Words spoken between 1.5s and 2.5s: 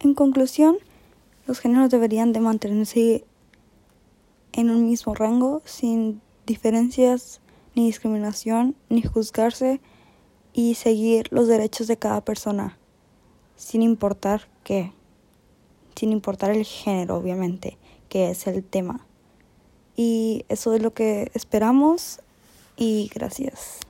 géneros deberían de